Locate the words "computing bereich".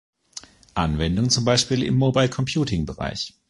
2.27-3.35